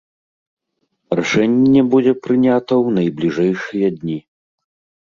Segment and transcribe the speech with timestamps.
[1.19, 4.19] Рашэнне будзе прынята ў найбліжэйшыя дні!